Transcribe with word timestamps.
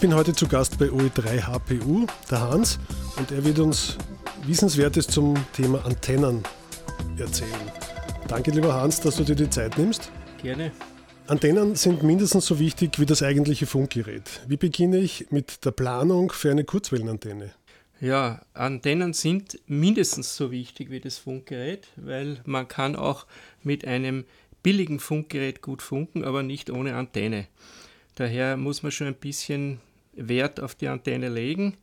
bin 0.00 0.14
heute 0.14 0.32
zu 0.32 0.48
Gast 0.48 0.78
bei 0.78 0.86
OE3 0.86 1.42
HPU, 1.42 2.06
der 2.30 2.40
Hans, 2.40 2.78
und 3.18 3.30
er 3.32 3.44
wird 3.44 3.58
uns 3.58 3.98
Wissenswertes 4.46 5.06
zum 5.06 5.34
Thema 5.52 5.84
Antennen 5.84 6.42
erzählen. 7.18 7.50
Danke, 8.26 8.50
lieber 8.50 8.72
Hans, 8.72 9.00
dass 9.00 9.16
du 9.16 9.24
dir 9.24 9.34
die 9.34 9.50
Zeit 9.50 9.76
nimmst. 9.76 10.10
Gerne. 10.40 10.72
Antennen 11.26 11.76
sind 11.76 12.02
mindestens 12.02 12.46
so 12.46 12.58
wichtig 12.58 12.98
wie 12.98 13.04
das 13.04 13.22
eigentliche 13.22 13.66
Funkgerät. 13.66 14.40
Wie 14.48 14.56
beginne 14.56 14.96
ich 14.96 15.26
mit 15.30 15.66
der 15.66 15.72
Planung 15.72 16.32
für 16.32 16.50
eine 16.50 16.64
Kurzwellenantenne? 16.64 17.52
Ja, 18.00 18.40
Antennen 18.54 19.12
sind 19.12 19.60
mindestens 19.66 20.34
so 20.34 20.50
wichtig 20.50 20.90
wie 20.90 21.00
das 21.00 21.18
Funkgerät, 21.18 21.88
weil 21.96 22.40
man 22.46 22.68
kann 22.68 22.96
auch 22.96 23.26
mit 23.62 23.84
einem 23.84 24.24
billigen 24.62 24.98
Funkgerät 24.98 25.60
gut 25.60 25.82
funken, 25.82 26.24
aber 26.24 26.42
nicht 26.42 26.70
ohne 26.70 26.94
Antenne. 26.94 27.48
Daher 28.14 28.56
muss 28.56 28.82
man 28.82 28.92
schon 28.92 29.06
ein 29.06 29.14
bisschen 29.14 29.78
Wert 30.28 30.60
auf 30.60 30.74
die 30.74 30.88
Antenne 30.88 31.28
legen 31.28 31.76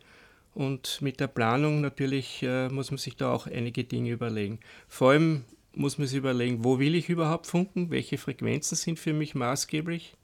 und 0.54 1.02
mit 1.02 1.20
der 1.20 1.28
Planung 1.28 1.82
natürlich 1.82 2.42
äh, 2.44 2.70
muss 2.70 2.92
man 2.92 2.98
sich 2.98 3.16
da 3.16 3.32
auch 3.32 3.48
einige 3.48 3.84
Dinge 3.84 4.12
überlegen. 4.12 4.60
Vor 4.88 5.12
allem 5.12 5.44
muss 5.74 5.98
man 5.98 6.08
sich 6.08 6.18
überlegen, 6.18 6.64
wo 6.64 6.80
will 6.80 6.96
ich 6.96 7.10
überhaupt 7.10 7.48
funken, 7.48 7.92
welche 7.92 8.18
Frequenzen 8.18 8.76
sind 8.76 8.98
für 8.98 9.14
mich 9.14 9.36
maßgeblich, 9.36 10.16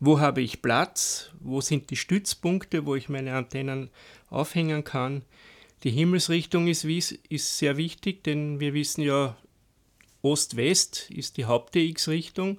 wo 0.00 0.20
habe 0.20 0.42
ich 0.42 0.62
Platz, 0.62 1.30
wo 1.40 1.60
sind 1.60 1.90
die 1.90 1.96
Stützpunkte, 1.96 2.86
wo 2.86 2.94
ich 2.94 3.08
meine 3.08 3.34
Antennen 3.34 3.90
aufhängen 4.30 4.84
kann. 4.84 5.22
Die 5.82 5.90
Himmelsrichtung 5.90 6.68
ist, 6.68 6.84
ist 6.84 7.58
sehr 7.58 7.76
wichtig, 7.76 8.22
denn 8.24 8.60
wir 8.60 8.74
wissen 8.74 9.02
ja, 9.02 9.36
Ost-West 10.22 11.10
ist 11.10 11.36
die 11.36 11.46
Haupt-DX-Richtung. 11.46 12.58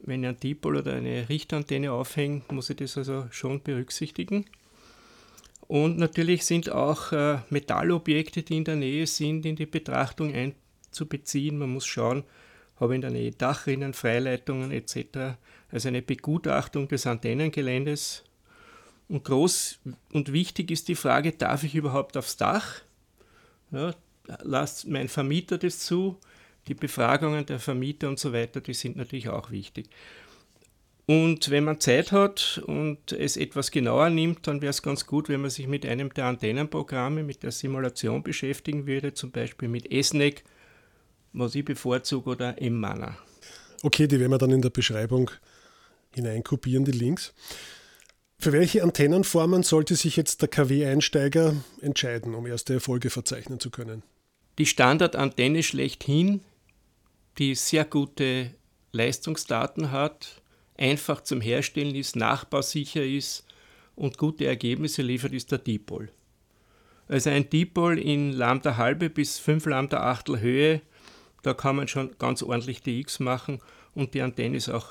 Wenn 0.00 0.22
ich 0.22 0.28
ein 0.28 0.40
Dipol 0.40 0.76
oder 0.76 0.94
eine 0.94 1.28
Richtantenne 1.28 1.92
aufhänge, 1.92 2.42
muss 2.50 2.70
ich 2.70 2.76
das 2.76 2.96
also 2.96 3.26
schon 3.30 3.62
berücksichtigen. 3.62 4.44
Und 5.68 5.98
natürlich 5.98 6.46
sind 6.46 6.70
auch 6.70 7.12
äh, 7.12 7.40
Metallobjekte, 7.50 8.42
die 8.42 8.56
in 8.56 8.64
der 8.64 8.76
Nähe 8.76 9.06
sind, 9.06 9.44
in 9.44 9.56
die 9.56 9.66
Betrachtung 9.66 10.32
ein, 10.34 10.54
zu 10.90 11.06
beziehen. 11.06 11.58
Man 11.58 11.70
muss 11.70 11.86
schauen, 11.86 12.24
habe 12.80 12.94
ich 12.94 12.96
in 12.96 13.00
der 13.02 13.10
Nähe 13.10 13.32
Dachrinnen, 13.32 13.92
Freileitungen 13.92 14.70
etc. 14.70 15.36
Also 15.70 15.88
eine 15.88 16.00
Begutachtung 16.00 16.88
des 16.88 17.06
Antennengeländes. 17.06 18.24
Und 19.08 19.24
groß 19.24 19.80
und 20.12 20.32
wichtig 20.32 20.70
ist 20.70 20.88
die 20.88 20.94
Frage, 20.94 21.32
darf 21.32 21.64
ich 21.64 21.74
überhaupt 21.74 22.16
aufs 22.16 22.36
Dach? 22.36 22.82
Ja, 23.70 23.94
lasst 24.42 24.86
mein 24.86 25.08
Vermieter 25.08 25.58
das 25.58 25.80
zu? 25.80 26.18
Die 26.68 26.74
Befragungen 26.74 27.46
der 27.46 27.58
Vermieter 27.58 28.08
und 28.08 28.18
so 28.18 28.32
weiter, 28.32 28.60
die 28.60 28.74
sind 28.74 28.96
natürlich 28.96 29.28
auch 29.28 29.50
wichtig. 29.50 29.88
Und 31.06 31.50
wenn 31.50 31.64
man 31.64 31.80
Zeit 31.80 32.12
hat 32.12 32.62
und 32.66 33.12
es 33.12 33.38
etwas 33.38 33.70
genauer 33.70 34.10
nimmt, 34.10 34.46
dann 34.46 34.60
wäre 34.60 34.70
es 34.70 34.82
ganz 34.82 35.06
gut, 35.06 35.30
wenn 35.30 35.40
man 35.40 35.50
sich 35.50 35.66
mit 35.66 35.86
einem 35.86 36.12
der 36.12 36.26
Antennenprogramme, 36.26 37.22
mit 37.22 37.42
der 37.42 37.50
Simulation 37.50 38.22
beschäftigen 38.22 38.86
würde, 38.86 39.14
zum 39.14 39.30
Beispiel 39.30 39.68
mit 39.68 39.90
ESNEC 39.90 40.44
was 41.32 41.54
ich 41.54 41.64
bevorzuge, 41.64 42.30
oder 42.30 42.60
M-Mana. 42.60 43.16
Okay, 43.82 44.06
die 44.06 44.18
werden 44.18 44.32
wir 44.32 44.38
dann 44.38 44.50
in 44.50 44.62
der 44.62 44.70
Beschreibung 44.70 45.30
hineinkopieren, 46.14 46.84
die 46.84 46.92
Links. 46.92 47.32
Für 48.38 48.52
welche 48.52 48.82
Antennenformen 48.82 49.62
sollte 49.62 49.96
sich 49.96 50.16
jetzt 50.16 50.42
der 50.42 50.48
KW-Einsteiger 50.48 51.56
entscheiden, 51.80 52.34
um 52.34 52.46
erste 52.46 52.74
Erfolge 52.74 53.10
verzeichnen 53.10 53.60
zu 53.60 53.70
können? 53.70 54.02
Die 54.58 54.66
Standardantenne 54.66 55.62
schlechthin, 55.62 56.40
die 57.38 57.54
sehr 57.54 57.84
gute 57.84 58.54
Leistungsdaten 58.92 59.90
hat, 59.90 60.42
einfach 60.76 61.22
zum 61.22 61.40
Herstellen 61.40 61.94
ist, 61.94 62.16
nachbausicher 62.16 63.04
ist 63.04 63.44
und 63.94 64.18
gute 64.18 64.46
Ergebnisse 64.46 65.02
liefert, 65.02 65.32
ist 65.32 65.50
der 65.50 65.58
Dipol. 65.58 66.10
Also 67.08 67.30
ein 67.30 67.48
Dipol 67.48 67.98
in 67.98 68.32
Lambda 68.32 68.76
halbe 68.76 69.08
bis 69.08 69.38
5 69.38 69.66
Lambda 69.66 70.10
Achtel 70.10 70.40
Höhe 70.40 70.82
da 71.42 71.54
kann 71.54 71.76
man 71.76 71.88
schon 71.88 72.16
ganz 72.18 72.42
ordentlich 72.42 72.82
DX 72.82 73.20
machen 73.20 73.60
und 73.94 74.14
die 74.14 74.22
Antenne 74.22 74.56
ist 74.56 74.68
auch 74.68 74.88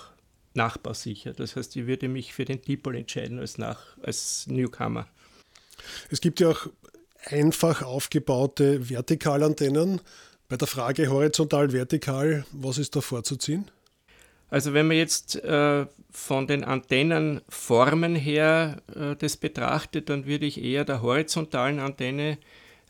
nachbausicher. 0.53 1.33
Das 1.33 1.55
heißt, 1.55 1.75
ich 1.75 1.88
würde 1.88 2.07
mich 2.07 2.33
für 2.33 2.45
den 2.45 2.61
Dipol 2.61 2.95
entscheiden 2.95 3.39
als, 3.39 3.57
nach, 3.57 3.97
als 4.01 4.47
Newcomer. 4.47 5.07
Es 6.09 6.22
gibt 6.22 6.39
ja 6.39 6.49
auch 6.49 6.67
einfach 7.25 7.83
aufgebaute 7.83 8.85
Vertikalantennen. 8.85 10.01
Bei 10.50 10.56
der 10.56 10.68
Frage 10.68 11.09
horizontal, 11.09 11.74
vertikal, 11.74 12.46
was 12.53 12.78
ist 12.78 12.96
da 12.96 13.02
vorzuziehen? 13.02 13.69
Also 14.50 14.74
wenn 14.74 14.88
man 14.88 14.96
jetzt 14.96 15.35
äh, 15.44 15.85
von 16.09 16.47
den 16.47 16.63
Antennenformen 16.63 18.16
her 18.16 18.81
äh, 18.96 19.18
das 19.18 19.35
betrachtet, 19.35 20.09
dann 20.09 20.25
würde 20.25 20.46
ich 20.46 20.63
eher 20.63 20.85
der 20.85 21.02
horizontalen 21.02 21.80
Antenne 21.80 22.38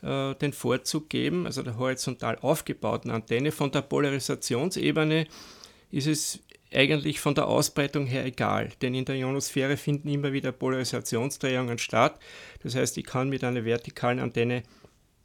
äh, 0.04 0.36
den 0.36 0.54
Vorzug 0.54 1.10
geben, 1.10 1.48
also 1.48 1.64
der 1.64 1.80
horizontal 1.80 2.38
aufgebauten 2.42 3.10
Antenne. 3.10 3.52
Von 3.52 3.72
der 3.72 3.82
Polarisationsebene 3.82 5.26
ist 5.90 6.06
es 6.06 6.40
eigentlich 6.72 7.20
von 7.20 7.34
der 7.34 7.48
Ausbreitung 7.48 8.06
her 8.06 8.24
egal, 8.24 8.70
denn 8.84 8.94
in 8.94 9.06
der 9.06 9.16
Ionosphäre 9.16 9.78
finden 9.78 10.10
immer 10.10 10.32
wieder 10.32 10.52
Polarisationsdrehungen 10.52 11.80
statt. 11.80 12.20
Das 12.62 12.76
heißt, 12.76 13.00
ich 13.00 13.06
kann 13.06 13.30
mit 13.30 13.44
einer 13.44 13.66
vertikalen 13.66 14.20
Antenne 14.20 14.62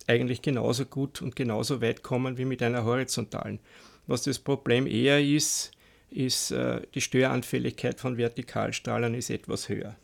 eigentlich 0.08 0.42
genauso 0.42 0.84
gut 0.84 1.22
und 1.22 1.36
genauso 1.36 1.80
weit 1.80 2.02
kommen 2.02 2.38
wie 2.38 2.44
mit 2.44 2.62
einer 2.62 2.84
horizontalen. 2.84 3.60
Was 4.06 4.22
das 4.22 4.38
Problem 4.38 4.86
eher 4.86 5.22
ist, 5.22 5.72
ist 6.10 6.50
äh, 6.50 6.82
die 6.94 7.00
Störanfälligkeit 7.00 8.00
von 8.00 8.16
Vertikalstrahlern 8.18 9.14
ist 9.14 9.30
etwas 9.30 9.68
höher. 9.68 9.96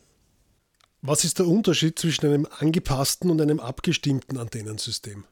Was 1.03 1.25
ist 1.25 1.39
der 1.39 1.47
Unterschied 1.47 1.99
zwischen 1.99 2.27
einem 2.27 2.47
angepassten 2.59 3.31
und 3.31 3.41
einem 3.41 3.61
abgestimmten 3.61 4.37
Antennensystem? 4.37 5.25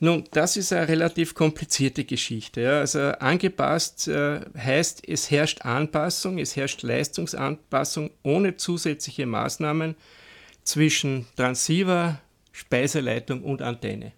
Nun, 0.00 0.24
das 0.30 0.56
ist 0.56 0.72
eine 0.72 0.86
relativ 0.86 1.34
komplizierte 1.34 2.04
Geschichte. 2.04 2.60
Ja. 2.60 2.78
Also 2.80 3.00
angepasst 3.00 4.06
äh, 4.06 4.40
heißt, 4.56 5.08
es 5.08 5.30
herrscht 5.30 5.62
Anpassung, 5.62 6.38
es 6.38 6.54
herrscht 6.54 6.82
Leistungsanpassung 6.82 8.10
ohne 8.22 8.56
zusätzliche 8.56 9.26
Maßnahmen 9.26 9.96
zwischen 10.62 11.26
Transceiver, 11.36 12.20
Speiseleitung 12.58 13.44
und 13.44 13.62
Antenne. 13.62 14.12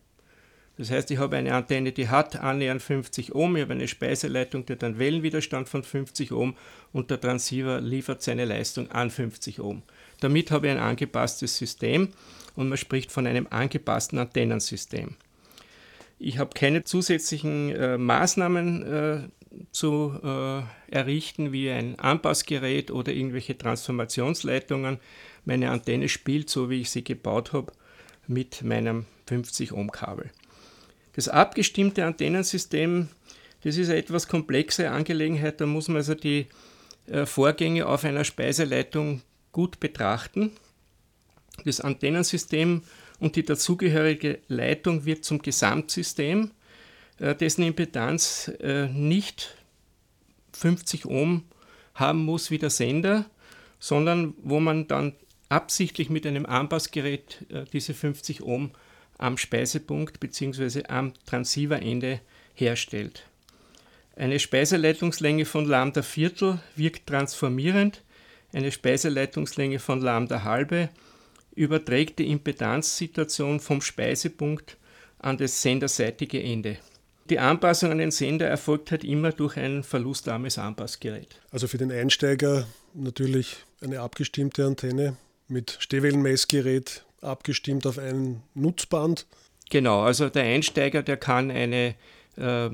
Das 0.78 0.91
heißt, 0.91 1.11
ich 1.11 1.19
habe 1.19 1.37
eine 1.37 1.53
Antenne, 1.53 1.93
die 1.93 2.09
hat 2.09 2.37
annähernd 2.37 2.81
50 2.81 3.34
Ohm, 3.34 3.56
ich 3.56 3.62
habe 3.62 3.75
eine 3.75 3.87
Speiseleitung, 3.87 4.65
die 4.65 4.73
hat 4.73 4.83
einen 4.83 4.99
Wellenwiderstand 4.99 5.69
von 5.69 5.83
50 5.83 6.33
Ohm 6.33 6.56
und 6.95 7.11
der 7.11 7.21
Transceiver 7.21 7.83
liefert 7.83 8.23
seine 8.23 8.47
Leistung 8.47 8.91
an 8.91 9.11
50 9.11 9.61
Ohm. 9.61 9.83
Damit 10.21 10.51
habe 10.51 10.69
ich 10.69 10.73
ein 10.73 10.78
angepasstes 10.78 11.59
System 11.59 12.09
und 12.56 12.71
man 12.71 12.78
spricht 12.78 13.12
von 13.12 13.27
einem 13.27 13.47
angepassten 13.51 14.19
Antennensystem. 14.19 15.17
Ich 16.19 16.39
habe 16.39 16.55
keine 16.55 16.83
zusätzlichen 16.83 17.77
äh, 17.77 17.99
Maßnahmen 17.99 18.83
äh, 18.83 19.19
zu 19.72 20.19
äh, 20.25 20.62
errichten, 20.91 21.53
wie 21.53 21.71
ein 21.71 21.99
Anpassgerät 21.99 22.91
oder 22.91 23.12
irgendwelche 23.12 23.59
Transformationsleitungen. 23.59 24.99
Meine 25.45 25.71
Antenne 25.71 26.09
spielt, 26.09 26.49
so 26.49 26.71
wie 26.71 26.81
ich 26.81 26.91
sie 26.91 27.05
gebaut 27.05 27.53
habe, 27.53 27.72
mit 28.26 28.62
meinem 28.62 29.06
50 29.26 29.72
Ohm 29.72 29.91
Kabel. 29.91 30.31
Das 31.14 31.28
abgestimmte 31.28 32.04
Antennensystem, 32.04 33.08
das 33.62 33.76
ist 33.76 33.88
eine 33.88 33.98
etwas 33.98 34.28
komplexe 34.28 34.91
Angelegenheit. 34.91 35.60
Da 35.60 35.66
muss 35.66 35.88
man 35.88 35.98
also 35.98 36.14
die 36.14 36.47
äh, 37.06 37.26
Vorgänge 37.26 37.86
auf 37.86 38.04
einer 38.04 38.25
Speiseleitung 38.25 39.22
gut 39.53 39.80
betrachten. 39.80 40.53
Das 41.64 41.80
Antennensystem 41.80 42.82
und 43.19 43.36
die 43.36 43.44
dazugehörige 43.44 44.38
Leitung 44.48 45.04
wird 45.04 45.25
zum 45.25 45.42
Gesamtsystem, 45.42 46.53
äh, 47.19 47.34
dessen 47.34 47.62
Impedanz 47.62 48.50
äh, 48.60 48.86
nicht 48.86 49.56
50 50.53 51.06
Ohm 51.06 51.44
haben 51.94 52.25
muss 52.25 52.50
wie 52.50 52.59
der 52.59 52.70
Sender, 52.70 53.26
sondern 53.78 54.34
wo 54.42 54.60
man 54.60 54.89
dann 54.89 55.15
absichtlich 55.50 56.08
mit 56.08 56.26
einem 56.26 56.47
Anpassgerät 56.47 57.44
äh, 57.50 57.64
diese 57.70 57.92
50 57.92 58.42
Ohm 58.42 58.70
am 59.18 59.36
Speisepunkt 59.36 60.18
bzw. 60.18 60.84
am 60.88 61.12
Transceiverende 61.26 62.20
herstellt. 62.54 63.26
Eine 64.16 64.38
Speiseleitungslänge 64.38 65.44
von 65.44 65.66
Lambda 65.66 66.02
Viertel 66.02 66.60
wirkt 66.76 67.06
transformierend 67.06 68.02
eine 68.52 68.72
Speiseleitungslänge 68.72 69.78
von 69.78 70.00
Lambda 70.00 70.42
halbe 70.42 70.88
überträgt 71.54 72.18
die 72.18 72.30
Impedanzsituation 72.30 73.60
vom 73.60 73.80
Speisepunkt 73.80 74.76
an 75.18 75.36
das 75.36 75.62
senderseitige 75.62 76.42
Ende. 76.42 76.78
Die 77.28 77.38
Anpassung 77.38 77.92
an 77.92 77.98
den 77.98 78.10
Sender 78.10 78.48
erfolgt 78.48 78.91
halt 78.91 79.04
immer 79.04 79.30
durch 79.30 79.56
ein 79.56 79.84
verlustarmes 79.84 80.58
Anpassgerät. 80.58 81.41
Also 81.52 81.68
für 81.68 81.78
den 81.78 81.92
Einsteiger 81.92 82.66
natürlich 82.94 83.58
eine 83.80 84.00
abgestimmte 84.00 84.64
Antenne 84.64 85.16
mit 85.50 85.76
Stehwellenmessgerät 85.80 87.04
abgestimmt 87.20 87.86
auf 87.86 87.98
ein 87.98 88.42
Nutzband. 88.54 89.26
Genau, 89.70 90.02
also 90.02 90.28
der 90.28 90.44
Einsteiger, 90.44 91.02
der 91.02 91.16
kann 91.16 91.50
eine 91.50 91.94
äh, 92.36 92.70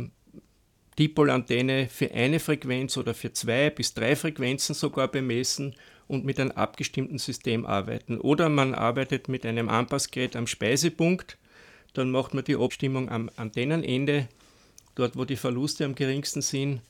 Dipolantenne 0.99 1.89
für 1.89 2.11
eine 2.13 2.41
Frequenz 2.41 2.97
oder 2.97 3.13
für 3.15 3.33
zwei 3.33 3.71
bis 3.71 3.93
drei 3.95 4.17
Frequenzen 4.17 4.75
sogar 4.75 5.09
bemessen 5.09 5.75
und 6.09 6.25
mit 6.25 6.41
einem 6.41 6.53
abgestimmten 6.53 7.19
System 7.19 7.67
arbeiten. 7.67 8.19
Oder 8.19 8.49
man 8.49 8.75
arbeitet 8.75 9.29
mit 9.29 9.45
einem 9.45 9.69
Anpassgerät 9.69 10.37
am 10.37 10.47
Speisepunkt, 10.47 11.37
dann 11.93 12.11
macht 12.11 12.35
man 12.35 12.45
die 12.45 12.57
Abstimmung 12.57 13.09
am 13.11 13.31
Antennenende, 13.37 14.29
dort 14.95 15.17
wo 15.17 15.25
die 15.25 15.37
Verluste 15.37 15.85
am 15.85 15.95
geringsten 15.95 16.43
sind 16.43 16.81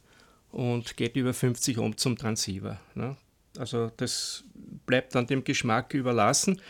und 0.52 0.96
geht 0.96 1.16
über 1.16 1.32
50 1.32 1.78
Ohm 1.78 1.96
zum 1.96 2.16
Transceiver. 2.16 2.78
Ne? 2.94 3.16
Also 3.58 3.90
das 3.96 4.44
bleibt 4.86 5.14
dann 5.14 5.26
dem 5.26 5.44
Geschmack 5.44 5.94
überlassen. 5.94 6.60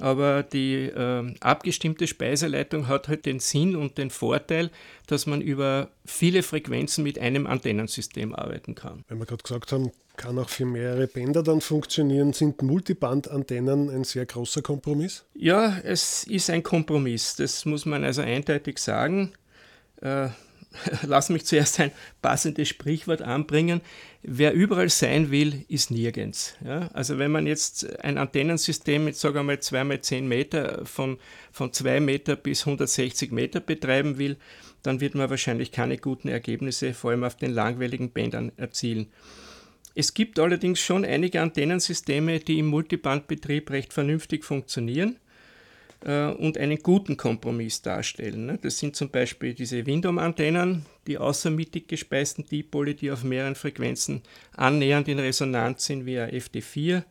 Aber 0.00 0.42
die 0.42 0.84
äh, 0.84 1.34
abgestimmte 1.40 2.06
Speiseleitung 2.06 2.86
hat 2.86 3.08
halt 3.08 3.24
den 3.24 3.40
Sinn 3.40 3.76
und 3.76 3.96
den 3.96 4.10
Vorteil, 4.10 4.70
dass 5.06 5.26
man 5.26 5.40
über 5.40 5.88
viele 6.04 6.42
Frequenzen 6.42 7.02
mit 7.02 7.18
einem 7.18 7.46
Antennensystem 7.46 8.34
arbeiten 8.34 8.74
kann. 8.74 9.04
Wenn 9.08 9.18
wir 9.18 9.24
gerade 9.24 9.42
gesagt 9.42 9.72
haben, 9.72 9.90
kann 10.16 10.38
auch 10.38 10.48
für 10.48 10.66
mehrere 10.66 11.06
Bänder 11.06 11.42
dann 11.42 11.60
funktionieren, 11.60 12.32
sind 12.32 12.62
Multiband-Antennen 12.62 13.90
ein 13.90 14.04
sehr 14.04 14.26
großer 14.26 14.62
Kompromiss? 14.62 15.24
Ja, 15.34 15.78
es 15.82 16.24
ist 16.24 16.50
ein 16.50 16.62
Kompromiss. 16.62 17.36
Das 17.36 17.64
muss 17.64 17.86
man 17.86 18.04
also 18.04 18.22
eindeutig 18.22 18.78
sagen. 18.78 19.32
Äh, 20.00 20.28
lass 21.06 21.28
mich 21.28 21.44
zuerst 21.44 21.80
ein 21.80 21.90
passendes 22.22 22.68
Sprichwort 22.68 23.22
anbringen. 23.22 23.80
Wer 24.22 24.52
überall 24.52 24.88
sein 24.88 25.30
will, 25.30 25.64
ist 25.68 25.90
nirgends. 25.90 26.56
Ja? 26.64 26.88
Also 26.92 27.18
wenn 27.18 27.30
man 27.30 27.46
jetzt 27.46 28.00
ein 28.04 28.18
Antennensystem 28.18 29.04
mit, 29.04 29.16
sagen 29.16 29.36
wir 29.36 29.42
mal, 29.42 29.60
2 29.60 29.84
mal 29.84 30.00
10 30.00 30.26
Meter 30.26 30.84
von, 30.84 31.18
von 31.52 31.72
2 31.72 32.00
Meter 32.00 32.36
bis 32.36 32.66
160 32.66 33.32
Meter 33.32 33.60
betreiben 33.60 34.18
will, 34.18 34.36
dann 34.82 35.00
wird 35.00 35.14
man 35.14 35.30
wahrscheinlich 35.30 35.72
keine 35.72 35.98
guten 35.98 36.28
Ergebnisse, 36.28 36.94
vor 36.94 37.10
allem 37.10 37.24
auf 37.24 37.36
den 37.36 37.52
langweiligen 37.52 38.10
Bändern, 38.10 38.52
erzielen. 38.56 39.08
Es 39.94 40.12
gibt 40.12 40.38
allerdings 40.38 40.80
schon 40.80 41.04
einige 41.04 41.40
Antennensysteme, 41.40 42.38
die 42.40 42.58
im 42.58 42.66
Multibandbetrieb 42.66 43.70
recht 43.70 43.92
vernünftig 43.92 44.44
funktionieren 44.44 45.16
und 46.04 46.58
einen 46.58 46.78
guten 46.78 47.16
Kompromiss 47.16 47.82
darstellen. 47.82 48.46
Ne? 48.46 48.58
Das 48.60 48.78
sind 48.78 48.94
zum 48.96 49.08
Beispiel 49.10 49.54
diese 49.54 49.86
Windom-Antennen, 49.86 50.84
die 51.06 51.18
außermittig 51.18 51.88
gespeisten 51.88 52.46
Dipole, 52.46 52.94
die 52.94 53.10
auf 53.10 53.24
mehreren 53.24 53.54
Frequenzen 53.54 54.22
annähernd 54.56 55.08
in 55.08 55.18
Resonanz 55.18 55.86
sind 55.86 56.06
wie 56.06 56.18
ein 56.18 56.30
FD4. 56.30 57.02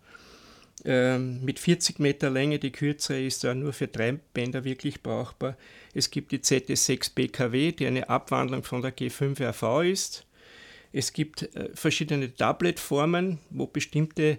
Ähm, 0.84 1.44
mit 1.44 1.58
40 1.58 2.00
Meter 2.00 2.30
Länge, 2.30 2.60
die 2.60 2.72
kürzere 2.72 3.24
ist 3.24 3.44
ja 3.44 3.56
nur 3.56 3.74
für 3.74 3.88
drei 3.88 4.20
Bänder 4.34 4.64
wirklich 4.64 5.02
brauchbar. 5.02 5.58
Es 5.94 6.12
gibt 6.12 6.32
die 6.32 6.40
ZS6 6.40 7.16
BKW, 7.16 7.72
die 7.72 7.88
eine 7.88 8.08
Abwandlung 8.08 8.64
von 8.64 8.82
der 8.82 8.96
G5RV 8.96 9.90
ist. 9.90 10.26
Es 10.92 11.12
gibt 11.12 11.44
äh, 11.56 11.70
verschiedene 11.74 12.30
Doublet-Formen, 12.30 13.40
wo 13.50 13.66
bestimmte 13.66 14.38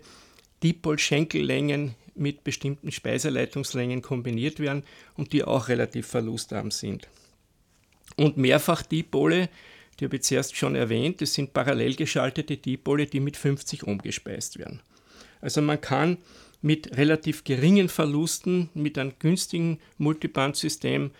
Dipol-Schenkellängen 0.62 1.94
mit 2.18 2.44
bestimmten 2.44 2.92
Speiseleitungslängen 2.92 4.02
kombiniert 4.02 4.60
werden 4.60 4.82
und 5.16 5.32
die 5.32 5.44
auch 5.44 5.68
relativ 5.68 6.06
verlustarm 6.06 6.70
sind. 6.70 7.08
Und 8.16 8.36
Mehrfach-Dipole, 8.36 9.48
die 9.98 10.04
habe 10.04 10.16
ich 10.16 10.22
zuerst 10.22 10.56
schon 10.56 10.74
erwähnt, 10.74 11.20
das 11.20 11.34
sind 11.34 11.52
parallel 11.52 11.96
geschaltete 11.96 12.56
Dipole, 12.56 13.06
die 13.06 13.20
mit 13.20 13.36
50 13.36 13.86
Ohm 13.86 13.98
gespeist 13.98 14.58
werden. 14.58 14.80
Also 15.40 15.62
man 15.62 15.80
kann 15.80 16.18
mit 16.62 16.96
relativ 16.96 17.44
geringen 17.44 17.88
Verlusten 17.88 18.70
mit 18.74 18.98
einem 18.98 19.12
günstigen 19.18 19.78
Multibandsystem 19.98 21.10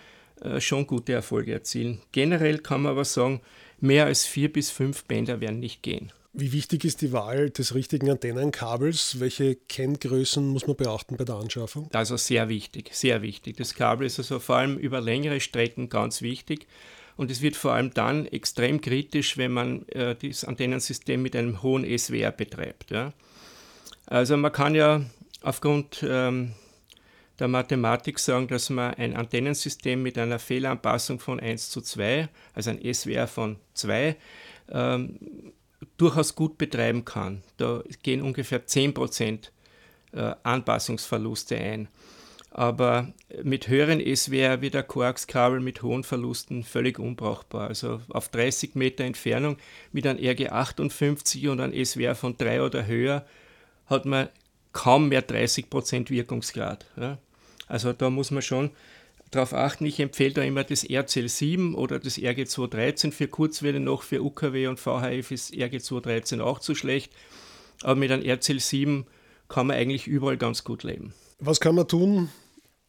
äh, 0.41 0.61
schon 0.61 0.87
gute 0.87 1.13
Erfolge 1.13 1.53
erzielen. 1.53 2.01
Generell 2.13 2.59
kann 2.59 2.83
man 2.83 2.93
aber 2.93 3.05
sagen, 3.05 3.41
mehr 3.81 4.07
als 4.07 4.27
vier 4.27 4.53
bis 4.53 4.71
fünf 4.71 5.05
Bänder 5.05 5.41
werden 5.41 5.61
nicht 5.61 5.83
gehen. 5.83 6.13
Wie 6.39 6.53
wichtig 6.53 6.85
ist 6.85 7.01
die 7.01 7.13
Wahl 7.13 7.49
des 7.49 7.75
richtigen 7.75 8.11
Antennenkabels? 8.11 9.21
Welche 9.21 9.55
Kenngrößen 9.55 10.47
muss 10.47 10.67
man 10.67 10.77
beachten 10.77 11.17
bei 11.17 11.25
der 11.25 11.37
Anschaffung? 11.37 11.89
Also 11.95 12.19
sehr 12.19 12.51
wichtig, 12.51 12.91
sehr 12.93 13.23
wichtig. 13.23 13.57
Das 13.57 13.75
Kabel 13.75 14.07
ist 14.07 14.19
also 14.19 14.39
vor 14.39 14.57
allem 14.57 14.77
über 14.77 15.01
längere 15.01 15.41
Strecken 15.41 15.89
ganz 15.89 16.21
wichtig. 16.21 16.67
Und 17.17 17.31
es 17.31 17.41
wird 17.41 17.57
vor 17.57 17.73
allem 17.73 17.95
dann 17.95 18.27
extrem 18.27 18.83
kritisch, 18.83 19.39
wenn 19.39 19.51
man 19.51 19.89
äh, 19.89 20.15
das 20.15 20.45
Antennensystem 20.45 21.23
mit 21.23 21.35
einem 21.35 21.63
hohen 21.63 21.87
SWR 21.99 22.33
betreibt. 22.33 22.91
Ja. 22.91 23.15
Also 24.05 24.37
man 24.37 24.53
kann 24.53 24.75
ja 24.75 25.07
aufgrund 25.41 26.05
ähm, 26.07 26.53
der 27.39 27.49
Mathematik 27.49 28.19
sagen, 28.19 28.47
dass 28.49 28.69
man 28.69 28.93
ein 28.93 29.17
Antennensystem 29.17 30.03
mit 30.03 30.19
einer 30.19 30.39
Fehlanpassung 30.39 31.19
von 31.19 31.41
1 31.41 31.71
zu 31.71 31.81
2, 31.81 32.29
also 32.53 32.69
ein 32.69 32.95
SWR 32.95 33.27
von 33.27 33.57
2, 33.73 34.17
ähm, 34.71 35.19
durchaus 35.97 36.35
gut 36.35 36.59
betreiben 36.59 37.05
kann. 37.05 37.43
Da 37.57 37.83
gehen 38.03 38.23
ungefähr 38.23 38.67
10% 38.67 39.51
äh, 40.13 40.35
Anpassungsverluste 40.43 41.57
ein. 41.57 41.89
Aber 42.51 43.13
mit 43.43 43.69
höheren 43.69 44.01
SWR 44.01 44.63
wie 44.63 44.71
der 44.71 44.83
Koaxkabel 44.83 45.61
mit 45.61 45.83
hohen 45.83 46.05
Verlusten 46.05 46.65
völlig 46.65 46.99
unbrauchbar. 46.99 47.69
Also 47.69 48.01
auf 48.09 48.29
30 48.31 48.75
Meter 48.75 49.05
Entfernung 49.05 49.59
mit 49.93 50.07
einem 50.07 50.19
RG58 50.19 51.51
und 51.51 51.61
einem 51.61 51.85
SWR 51.85 52.15
von 52.15 52.37
3 52.37 52.63
oder 52.63 52.87
höher 52.87 53.27
hat 53.87 54.07
man 54.07 54.29
kaum 54.73 55.09
mehr 55.09 55.27
30% 55.27 56.09
Wirkungsgrad. 56.09 56.87
Also 57.67 57.93
da 57.93 58.11
muss 58.11 58.31
man 58.31 58.43
schon 58.43 58.71
darauf 59.37 59.53
achten. 59.53 59.87
Ich 59.87 60.01
empfehle 60.01 60.35
da 60.35 60.43
immer 60.43 60.65
das 60.65 60.85
RCL7 60.85 61.75
oder 61.75 61.99
das 61.99 62.19
RG213 62.19 63.13
für 63.13 63.29
Kurzwelle 63.29 63.81
noch, 63.81 64.03
für 64.03 64.23
UKW 64.23 64.67
und 64.67 64.81
VHF 64.81 65.31
ist 65.31 65.53
RG213 65.53 66.41
auch 66.41 66.59
zu 66.59 66.75
schlecht. 66.75 67.13
Aber 67.83 67.95
mit 67.95 68.11
einem 68.11 68.23
RCL7 68.23 69.05
kann 69.49 69.67
man 69.69 69.77
eigentlich 69.77 70.07
überall 70.07 70.37
ganz 70.37 70.65
gut 70.65 70.83
leben. 70.83 71.15
Was 71.39 71.61
kann 71.61 71.75
man 71.75 71.87
tun, 71.87 72.31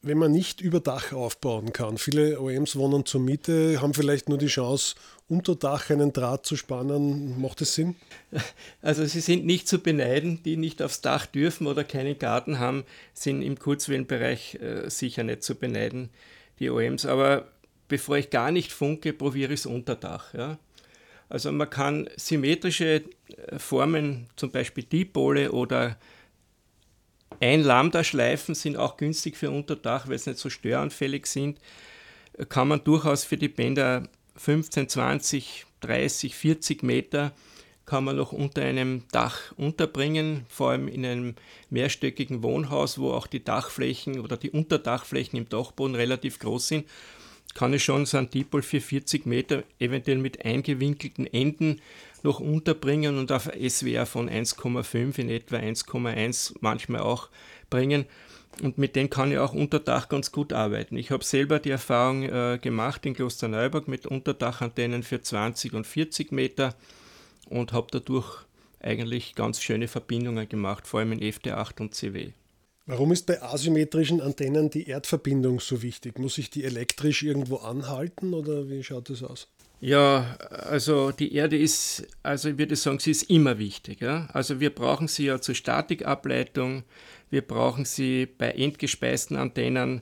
wenn 0.01 0.17
man 0.17 0.31
nicht 0.31 0.61
über 0.61 0.79
Dach 0.79 1.11
aufbauen 1.11 1.73
kann? 1.73 1.97
Viele 1.97 2.39
OEMs 2.39 2.77
wohnen 2.77 3.05
zur 3.05 3.21
Miete, 3.21 3.81
haben 3.81 3.93
vielleicht 3.93 4.29
nur 4.29 4.37
die 4.37 4.47
Chance, 4.47 4.95
unter 5.27 5.55
Dach 5.55 5.89
einen 5.89 6.13
Draht 6.13 6.45
zu 6.45 6.55
spannen. 6.55 7.39
Macht 7.41 7.61
das 7.61 7.75
Sinn? 7.75 7.95
Also 8.81 9.05
sie 9.05 9.19
sind 9.19 9.45
nicht 9.45 9.67
zu 9.67 9.79
beneiden, 9.79 10.41
die 10.43 10.55
nicht 10.55 10.81
aufs 10.81 11.01
Dach 11.01 11.25
dürfen 11.25 11.67
oder 11.67 11.83
keinen 11.83 12.17
Garten 12.17 12.59
haben, 12.59 12.85
sind 13.13 13.41
im 13.41 13.59
Kurzwellenbereich 13.59 14.55
äh, 14.61 14.89
sicher 14.89 15.23
nicht 15.23 15.43
zu 15.43 15.55
beneiden, 15.55 16.09
die 16.59 16.69
OEMs. 16.69 17.05
Aber 17.05 17.47
bevor 17.87 18.17
ich 18.17 18.29
gar 18.29 18.51
nicht 18.51 18.71
funke, 18.71 19.13
probiere 19.13 19.53
ich 19.53 19.61
es 19.61 19.65
unter 19.65 19.95
Dach. 19.95 20.33
Ja? 20.33 20.57
Also 21.29 21.51
man 21.51 21.69
kann 21.69 22.09
symmetrische 22.15 23.03
äh, 23.27 23.59
Formen, 23.59 24.27
zum 24.35 24.51
Beispiel 24.51 24.83
Dipole 24.83 25.51
oder 25.51 25.97
ein 27.39 27.61
Lambda-Schleifen 27.61 28.55
sind 28.55 28.77
auch 28.77 28.97
günstig 28.97 29.37
für 29.37 29.51
Unterdach, 29.51 30.07
weil 30.07 30.17
sie 30.17 30.31
nicht 30.31 30.39
so 30.39 30.49
störanfällig 30.49 31.27
sind. 31.27 31.59
Kann 32.49 32.67
man 32.67 32.83
durchaus 32.83 33.25
für 33.25 33.37
die 33.37 33.49
Bänder 33.49 34.07
15, 34.37 34.89
20, 34.89 35.65
30, 35.81 36.35
40 36.35 36.83
Meter 36.83 37.33
kann 37.87 38.03
man 38.03 38.17
noch 38.17 38.33
unter 38.33 38.61
einem 38.61 39.03
Dach 39.11 39.53
unterbringen, 39.55 40.45
vor 40.49 40.71
allem 40.71 40.89
in 40.89 41.05
einem 41.05 41.35
mehrstöckigen 41.69 42.43
Wohnhaus, 42.43 42.99
wo 42.99 43.11
auch 43.11 43.27
die 43.27 43.43
Dachflächen 43.43 44.19
oder 44.19 44.35
die 44.35 44.51
Unterdachflächen 44.51 45.39
im 45.39 45.49
Dachboden 45.49 45.95
relativ 45.95 46.37
groß 46.37 46.67
sind, 46.67 46.85
kann 47.55 47.73
ich 47.73 47.85
schon 47.85 48.05
so 48.05 48.17
ein 48.17 48.29
Dipol 48.29 48.61
für 48.61 48.81
40 48.81 49.25
Meter 49.25 49.63
eventuell 49.79 50.17
mit 50.17 50.45
eingewinkelten 50.45 51.25
Enden 51.27 51.81
noch 52.23 52.41
unterbringen 52.41 53.17
und 53.17 53.31
auf 53.31 53.49
SWR 53.57 54.05
von 54.05 54.29
1,5 54.29 55.17
in 55.17 55.29
etwa 55.29 55.55
1,1 55.55 56.55
manchmal 56.59 57.01
auch 57.01 57.29
bringen. 57.69 58.05
Und 58.61 58.77
mit 58.77 58.97
denen 58.97 59.09
kann 59.09 59.31
ich 59.31 59.37
auch 59.37 59.53
unter 59.53 59.79
Dach 59.79 60.09
ganz 60.09 60.31
gut 60.33 60.51
arbeiten. 60.51 60.97
Ich 60.97 61.11
habe 61.11 61.23
selber 61.23 61.59
die 61.59 61.69
Erfahrung 61.69 62.23
äh, 62.23 62.59
gemacht 62.61 63.05
in 63.05 63.13
Klosterneuburg 63.13 63.87
mit 63.87 64.05
Unterdachantennen 64.05 65.03
für 65.03 65.21
20 65.21 65.73
und 65.73 65.87
40 65.87 66.31
Meter 66.33 66.75
und 67.49 67.73
habe 67.73 67.87
dadurch 67.91 68.45
eigentlich 68.79 69.35
ganz 69.35 69.61
schöne 69.61 69.87
Verbindungen 69.87 70.47
gemacht, 70.47 70.87
vor 70.87 70.99
allem 70.99 71.13
in 71.13 71.19
FD8 71.19 71.81
und 71.81 71.95
CW. 71.95 72.31
Warum 72.85 73.11
ist 73.11 73.25
bei 73.25 73.41
asymmetrischen 73.41 74.21
Antennen 74.21 74.69
die 74.69 74.87
Erdverbindung 74.87 75.59
so 75.59 75.81
wichtig? 75.81 76.19
Muss 76.19 76.37
ich 76.37 76.49
die 76.49 76.63
elektrisch 76.63 77.21
irgendwo 77.21 77.57
anhalten 77.57 78.33
oder 78.33 78.69
wie 78.69 78.81
schaut 78.81 79.09
das 79.09 79.23
aus? 79.23 79.49
Ja, 79.79 80.37
also 80.49 81.11
die 81.11 81.35
Erde 81.35 81.57
ist, 81.57 82.07
also 82.23 82.49
ich 82.49 82.57
würde 82.57 82.75
sagen, 82.75 82.99
sie 82.99 83.11
ist 83.11 83.23
immer 83.23 83.59
wichtig. 83.59 84.01
Ja? 84.01 84.27
Also 84.31 84.59
wir 84.59 84.73
brauchen 84.73 85.07
sie 85.07 85.25
ja 85.25 85.39
zur 85.41 85.53
Statikableitung, 85.53 86.83
wir 87.29 87.41
brauchen 87.41 87.83
sie 87.83 88.25
bei 88.25 88.51
endgespeisten 88.51 89.35
Antennen, 89.35 90.01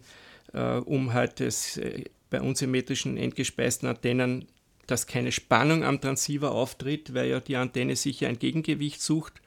äh, 0.54 0.78
um 0.78 1.14
halt 1.14 1.40
das, 1.40 1.78
äh, 1.78 2.06
bei 2.30 2.40
unsymmetrischen 2.40 3.18
endgespeisten 3.18 3.90
Antennen, 3.90 4.46
dass 4.88 5.08
keine 5.08 5.32
Spannung 5.32 5.84
am 5.84 6.02
Transceiver 6.02 6.52
auftritt, 6.52 7.14
weil 7.14 7.30
ja 7.30 7.40
die 7.40 7.56
Antenne 7.56 7.96
sich 7.96 8.22
ja 8.22 8.30
ein 8.30 8.40
Gegengewicht 8.40 9.02
sucht. 9.02 9.42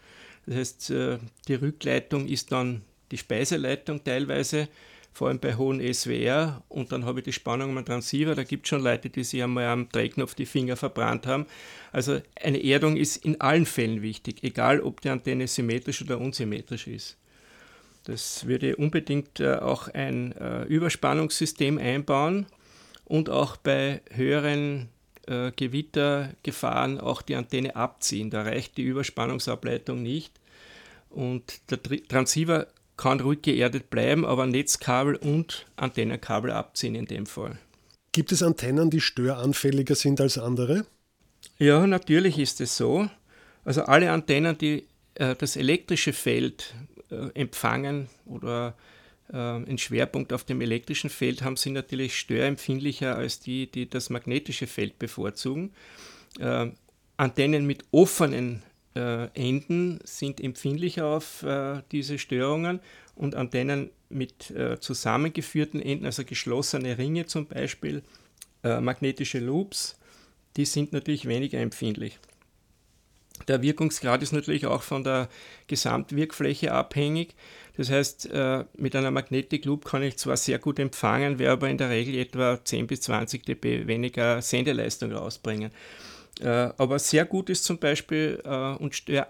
Das 0.46 0.56
heißt, 0.56 0.90
äh, 0.90 1.18
die 1.46 1.54
Rückleitung 1.54 2.26
ist 2.26 2.52
dann 2.52 2.82
die 3.10 3.18
Speiseleitung 3.18 4.04
teilweise 4.04 4.68
vor 5.12 5.28
allem 5.28 5.40
bei 5.40 5.56
hohen 5.56 5.80
SWR. 5.92 6.62
Und 6.68 6.92
dann 6.92 7.04
habe 7.04 7.20
ich 7.20 7.24
die 7.24 7.32
Spannung 7.32 7.76
am 7.76 7.84
Transceiver. 7.84 8.34
Da 8.34 8.44
gibt 8.44 8.66
es 8.66 8.70
schon 8.70 8.82
Leute, 8.82 9.10
die 9.10 9.24
sich 9.24 9.42
einmal 9.42 9.66
am 9.66 9.88
Drehknopf 9.88 10.34
die 10.34 10.46
Finger 10.46 10.76
verbrannt 10.76 11.26
haben. 11.26 11.46
Also 11.92 12.20
eine 12.40 12.62
Erdung 12.62 12.96
ist 12.96 13.24
in 13.24 13.40
allen 13.40 13.66
Fällen 13.66 14.00
wichtig, 14.00 14.44
egal 14.44 14.80
ob 14.80 15.00
die 15.00 15.08
Antenne 15.08 15.48
symmetrisch 15.48 16.02
oder 16.02 16.20
unsymmetrisch 16.20 16.86
ist. 16.86 17.16
Das 18.04 18.46
würde 18.46 18.76
unbedingt 18.76 19.40
äh, 19.40 19.56
auch 19.56 19.88
ein 19.88 20.32
äh, 20.32 20.62
Überspannungssystem 20.64 21.78
einbauen 21.78 22.46
und 23.04 23.28
auch 23.28 23.56
bei 23.56 24.00
höheren 24.12 24.88
äh, 25.28 25.52
Gewittergefahren 25.54 27.00
auch 27.00 27.22
die 27.22 27.34
Antenne 27.34 27.76
abziehen. 27.76 28.30
Da 28.30 28.42
reicht 28.42 28.76
die 28.76 28.82
Überspannungsableitung 28.82 30.02
nicht. 30.02 30.32
Und 31.10 31.60
der 31.70 31.80
Transceiver 31.82 32.66
kann 32.96 33.20
ruhig 33.20 33.42
geerdet 33.42 33.90
bleiben, 33.90 34.24
aber 34.24 34.46
Netzkabel 34.46 35.16
und 35.16 35.66
Antennenkabel 35.76 36.50
abziehen 36.50 36.94
in 36.94 37.06
dem 37.06 37.26
Fall. 37.26 37.58
Gibt 38.12 38.32
es 38.32 38.42
Antennen, 38.42 38.90
die 38.90 39.00
störanfälliger 39.00 39.94
sind 39.94 40.20
als 40.20 40.38
andere? 40.38 40.86
Ja, 41.58 41.86
natürlich 41.86 42.38
ist 42.38 42.60
es 42.60 42.76
so. 42.76 43.08
Also 43.64 43.82
alle 43.82 44.10
Antennen, 44.10 44.58
die 44.58 44.86
äh, 45.14 45.36
das 45.36 45.56
elektrische 45.56 46.12
Feld 46.12 46.74
äh, 47.10 47.30
empfangen 47.34 48.08
oder 48.26 48.68
äh, 48.68 48.97
einen 49.36 49.78
Schwerpunkt 49.78 50.32
auf 50.32 50.44
dem 50.44 50.60
elektrischen 50.60 51.10
Feld 51.10 51.42
haben, 51.42 51.56
sind 51.56 51.74
natürlich 51.74 52.18
störempfindlicher 52.18 53.16
als 53.16 53.40
die, 53.40 53.70
die 53.70 53.88
das 53.88 54.10
magnetische 54.10 54.66
Feld 54.66 54.98
bevorzugen. 54.98 55.72
Äh, 56.38 56.70
Antennen 57.16 57.66
mit 57.66 57.84
offenen 57.90 58.62
äh, 58.94 59.26
Enden 59.34 59.98
sind 60.04 60.40
empfindlicher 60.40 61.06
auf 61.06 61.42
äh, 61.42 61.82
diese 61.92 62.18
Störungen 62.18 62.80
und 63.16 63.34
Antennen 63.34 63.90
mit 64.08 64.50
äh, 64.50 64.80
zusammengeführten 64.80 65.82
Enden, 65.82 66.06
also 66.06 66.24
geschlossene 66.24 66.96
Ringe 66.96 67.26
zum 67.26 67.46
Beispiel, 67.46 68.02
äh, 68.62 68.80
magnetische 68.80 69.40
Loops, 69.40 69.98
die 70.56 70.64
sind 70.64 70.92
natürlich 70.92 71.26
weniger 71.26 71.58
empfindlich. 71.58 72.18
Der 73.46 73.62
Wirkungsgrad 73.62 74.22
ist 74.22 74.32
natürlich 74.32 74.66
auch 74.66 74.82
von 74.82 75.04
der 75.04 75.28
Gesamtwirkfläche 75.68 76.72
abhängig. 76.72 77.34
Das 77.78 77.90
heißt, 77.90 78.30
äh, 78.32 78.64
mit 78.76 78.96
einer 78.96 79.12
Magnetic 79.12 79.64
Loop 79.64 79.84
kann 79.84 80.02
ich 80.02 80.16
zwar 80.16 80.36
sehr 80.36 80.58
gut 80.58 80.80
empfangen, 80.80 81.38
werde 81.38 81.52
aber 81.52 81.70
in 81.70 81.78
der 81.78 81.90
Regel 81.90 82.16
etwa 82.16 82.58
10 82.62 82.88
bis 82.88 83.02
20 83.02 83.46
dB 83.46 83.86
weniger 83.86 84.42
Sendeleistung 84.42 85.12
rausbringen. 85.12 85.70
Äh, 86.40 86.48
aber 86.76 86.98
sehr 86.98 87.24
gut 87.24 87.48
ist 87.50 87.62
zum 87.62 87.78
Beispiel 87.78 88.42
äh, 88.44 88.48
und 88.48 88.96
Stör, 88.96 89.28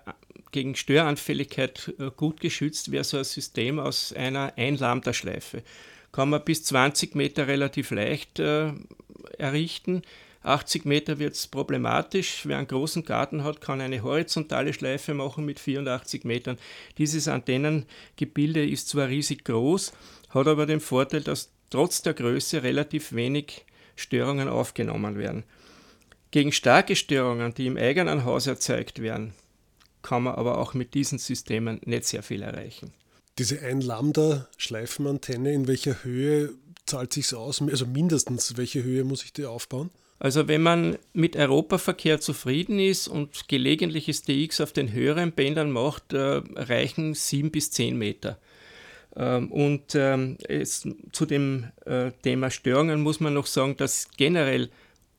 gegen 0.50 0.74
Störanfälligkeit 0.74 1.92
gut 2.16 2.40
geschützt 2.40 2.90
wäre 2.90 3.04
so 3.04 3.18
ein 3.18 3.24
System 3.24 3.78
aus 3.78 4.14
einer 4.14 4.54
1 4.56 4.80
Lambda-Schleife. 4.80 5.62
Kann 6.10 6.30
man 6.30 6.42
bis 6.42 6.64
20 6.64 7.14
Meter 7.14 7.48
relativ 7.48 7.90
leicht 7.90 8.38
errichten 8.38 10.00
80 10.48 10.84
Meter 10.84 11.18
wird 11.18 11.34
es 11.34 11.46
problematisch. 11.46 12.42
Wer 12.44 12.58
einen 12.58 12.66
großen 12.66 13.04
Garten 13.04 13.44
hat, 13.44 13.60
kann 13.60 13.80
eine 13.80 14.02
horizontale 14.02 14.72
Schleife 14.72 15.14
machen 15.14 15.44
mit 15.44 15.60
84 15.60 16.24
Metern. 16.24 16.58
Dieses 16.98 17.28
Antennengebilde 17.28 18.68
ist 18.68 18.88
zwar 18.88 19.08
riesig 19.08 19.44
groß, 19.44 19.92
hat 20.30 20.46
aber 20.46 20.66
den 20.66 20.80
Vorteil, 20.80 21.22
dass 21.22 21.50
trotz 21.70 22.02
der 22.02 22.14
Größe 22.14 22.62
relativ 22.62 23.12
wenig 23.12 23.64
Störungen 23.96 24.48
aufgenommen 24.48 25.18
werden. 25.18 25.44
Gegen 26.30 26.52
starke 26.52 26.96
Störungen, 26.96 27.54
die 27.54 27.66
im 27.66 27.76
eigenen 27.76 28.24
Haus 28.24 28.46
erzeugt 28.46 29.00
werden, 29.00 29.34
kann 30.02 30.22
man 30.22 30.34
aber 30.34 30.58
auch 30.58 30.74
mit 30.74 30.94
diesen 30.94 31.18
Systemen 31.18 31.80
nicht 31.84 32.04
sehr 32.04 32.22
viel 32.22 32.42
erreichen. 32.42 32.92
Diese 33.38 33.60
1 33.60 33.84
Lambda-Schleifenantenne, 33.84 35.52
in 35.52 35.68
welcher 35.68 36.02
Höhe 36.02 36.54
zahlt 36.86 37.12
sich 37.12 37.32
aus? 37.34 37.62
Also 37.62 37.86
mindestens, 37.86 38.56
welche 38.56 38.82
Höhe 38.82 39.04
muss 39.04 39.24
ich 39.24 39.32
die 39.32 39.44
aufbauen? 39.44 39.90
Also 40.20 40.48
wenn 40.48 40.62
man 40.62 40.98
mit 41.12 41.36
Europaverkehr 41.36 42.20
zufrieden 42.20 42.80
ist 42.80 43.06
und 43.06 43.48
gelegentliches 43.48 44.22
DX 44.22 44.60
auf 44.60 44.72
den 44.72 44.92
höheren 44.92 45.32
Bändern 45.32 45.70
macht, 45.70 46.12
äh, 46.12 46.42
reichen 46.56 47.14
sieben 47.14 47.50
bis 47.50 47.70
zehn 47.70 47.96
Meter. 47.96 48.38
Ähm, 49.16 49.52
und 49.52 49.94
ähm, 49.94 50.36
es, 50.48 50.88
zu 51.12 51.24
dem 51.24 51.66
äh, 51.84 52.10
Thema 52.22 52.50
Störungen 52.50 53.00
muss 53.00 53.20
man 53.20 53.34
noch 53.34 53.46
sagen, 53.46 53.76
dass 53.76 54.08
generell 54.16 54.70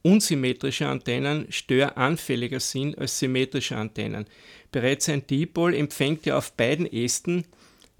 unsymmetrische 0.01 0.87
Antennen 0.87 1.47
störanfälliger 1.49 2.59
sind 2.59 2.97
als 2.97 3.19
symmetrische 3.19 3.77
Antennen. 3.77 4.25
Bereits 4.71 5.09
ein 5.09 5.25
Dipol 5.27 5.73
empfängt 5.73 6.25
ja 6.25 6.37
auf 6.37 6.53
beiden 6.53 6.91
Ästen 6.91 7.45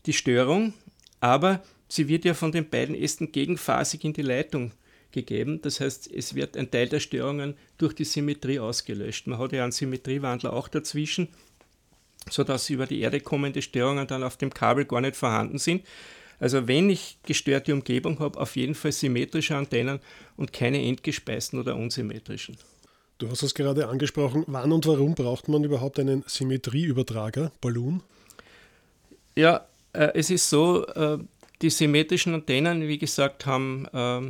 die 0.06 0.14
Störung, 0.14 0.74
aber 1.20 1.62
sie 1.88 2.08
wird 2.08 2.26
ja 2.26 2.34
von 2.34 2.52
den 2.52 2.70
beiden 2.70 2.96
Ästen 2.96 3.32
gegenphasig 3.32 4.04
in 4.04 4.14
die 4.14 4.22
Leitung 4.22 4.72
gegeben. 5.12 5.62
Das 5.62 5.80
heißt, 5.80 6.12
es 6.12 6.36
wird 6.36 6.58
ein 6.58 6.72
Teil 6.72 6.88
der 6.88 7.00
Störungen 7.00 7.56
durch 7.78 7.94
die 7.94 8.06
Symmetrie 8.06 8.60
ausgelöscht. 8.60 9.28
Man 9.28 9.40
hat 9.40 9.52
ja 9.52 9.64
einen 9.64 9.72
Symmetriewandler 9.72 10.54
auch 10.54 10.68
dazwischen, 10.68 11.30
sodass 12.30 12.70
über 12.70 12.86
die 12.86 13.00
Erde 13.02 13.20
kommende 13.20 13.62
Störungen 13.62 14.08
dann 14.08 14.24
auf 14.24 14.38
dem 14.38 14.54
Kabel 14.54 14.86
gar 14.86 15.02
nicht 15.02 15.16
vorhanden 15.16 15.58
sind. 15.58 15.84
Also 16.40 16.68
wenn 16.68 16.90
ich 16.90 17.18
gestörte 17.24 17.74
Umgebung 17.74 18.20
habe, 18.20 18.40
auf 18.40 18.56
jeden 18.56 18.76
Fall 18.76 18.92
symmetrische 18.92 19.56
Antennen 19.56 20.00
und 20.38 20.54
keine 20.54 20.82
entgespeisten 20.82 21.60
oder 21.60 21.76
unsymmetrischen. 21.76 22.58
Du 23.18 23.30
hast 23.30 23.44
es 23.44 23.54
gerade 23.54 23.90
angesprochen. 23.90 24.46
Wann 24.48 24.72
und 24.72 24.88
warum 24.88 25.14
braucht 25.14 25.50
man 25.50 25.64
überhaupt 25.66 26.00
einen 26.00 26.24
Symmetrieübertrager, 26.26 27.52
Balloon? 27.60 28.02
Ja, 29.36 29.68
äh, 29.92 30.12
es 30.14 30.30
ist 30.30 30.50
so, 30.50 30.86
äh, 30.88 31.18
die 31.62 31.70
symmetrischen 31.70 32.34
Antennen, 32.34 32.88
wie 32.88 32.98
gesagt, 32.98 33.46
haben 33.46 33.86
äh, 33.92 34.22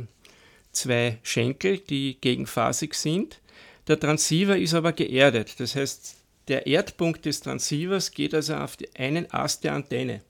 zwei 0.72 1.18
Schenkel, 1.22 1.78
die 1.78 2.18
gegenphasig 2.20 2.94
sind. 2.94 3.40
Der 3.88 3.98
Transceiver 3.98 4.56
ist 4.56 4.74
aber 4.74 4.92
geerdet. 4.92 5.58
Das 5.58 5.74
heißt, 5.74 6.16
der 6.48 6.66
Erdpunkt 6.66 7.24
des 7.26 7.40
Transceivers 7.40 8.10
geht 8.12 8.34
also 8.34 8.54
auf 8.54 8.76
einen 8.96 9.30
Ast 9.32 9.64
der 9.64 9.74
Antenne. 9.74 10.22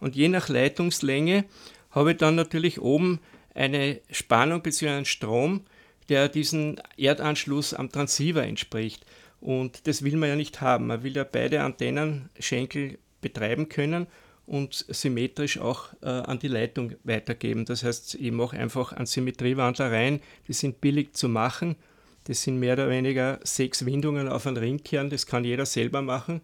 Und 0.00 0.16
je 0.16 0.28
nach 0.28 0.48
Leitungslänge 0.48 1.44
habe 1.90 2.12
ich 2.12 2.18
dann 2.18 2.34
natürlich 2.34 2.80
oben 2.80 3.20
eine 3.54 4.00
Spannung 4.10 4.62
bzw. 4.62 4.88
einen 4.88 5.04
Strom, 5.04 5.64
der 6.08 6.28
diesen 6.28 6.80
Erdanschluss 6.96 7.74
am 7.74 7.90
Transceiver 7.90 8.42
entspricht. 8.42 9.04
Und 9.40 9.86
das 9.86 10.02
will 10.02 10.16
man 10.16 10.28
ja 10.28 10.36
nicht 10.36 10.60
haben. 10.60 10.86
Man 10.86 11.02
will 11.02 11.16
ja 11.16 11.24
beide 11.24 11.62
Antennenschenkel 11.62 12.98
betreiben 13.20 13.68
können 13.68 14.06
und 14.46 14.84
symmetrisch 14.88 15.58
auch 15.58 15.92
äh, 16.02 16.08
an 16.08 16.38
die 16.38 16.48
Leitung 16.48 16.94
weitergeben. 17.04 17.64
Das 17.64 17.84
heißt, 17.84 18.16
ich 18.16 18.32
mache 18.32 18.56
einfach 18.56 18.92
einen 18.92 19.06
Symmetriewandler 19.06 19.90
rein, 19.90 20.20
die 20.48 20.52
sind 20.52 20.80
billig 20.80 21.14
zu 21.14 21.28
machen. 21.28 21.76
Das 22.24 22.42
sind 22.42 22.58
mehr 22.58 22.74
oder 22.74 22.88
weniger 22.88 23.40
sechs 23.42 23.84
Windungen 23.84 24.28
auf 24.28 24.46
einen 24.46 24.56
Ringkern, 24.56 25.10
das 25.10 25.26
kann 25.26 25.44
jeder 25.44 25.66
selber 25.66 26.02
machen. 26.02 26.40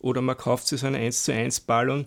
Oder 0.00 0.20
man 0.20 0.36
kauft 0.36 0.66
sich 0.66 0.80
so 0.80 0.86
einen 0.86 0.96
1 0.96 1.24
zu 1.24 1.32
1 1.32 1.60
Ballon. 1.60 2.06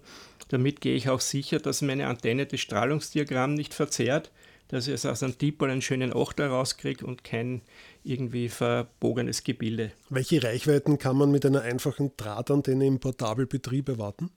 Damit 0.49 0.81
gehe 0.81 0.95
ich 0.95 1.09
auch 1.09 1.21
sicher, 1.21 1.59
dass 1.59 1.81
meine 1.81 2.07
Antenne 2.07 2.45
das 2.45 2.59
Strahlungsdiagramm 2.59 3.53
nicht 3.53 3.73
verzerrt, 3.73 4.31
dass 4.67 4.87
ich 4.87 5.07
aus 5.07 5.23
einem 5.23 5.37
Dipol 5.37 5.69
einen 5.69 5.81
schönen 5.81 6.15
Achter 6.15 6.47
rauskriege 6.47 7.05
und 7.05 7.23
kein 7.23 7.61
irgendwie 8.03 8.49
verbogenes 8.49 9.43
Gebilde. 9.43 9.91
Welche 10.09 10.43
Reichweiten 10.43 10.97
kann 10.97 11.17
man 11.17 11.31
mit 11.31 11.45
einer 11.45 11.61
einfachen 11.61 12.11
Drahtantenne 12.17 12.85
im 12.85 12.99
Portabelbetrieb 12.99 13.89
erwarten? 13.89 14.29